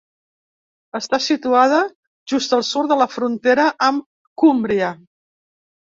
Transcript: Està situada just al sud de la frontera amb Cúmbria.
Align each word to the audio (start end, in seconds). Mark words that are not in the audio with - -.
Està 0.99 1.19
situada 1.25 1.83
just 2.35 2.57
al 2.59 2.65
sud 2.71 2.89
de 2.93 2.99
la 3.03 3.09
frontera 3.19 3.67
amb 3.89 4.09
Cúmbria. 4.45 4.91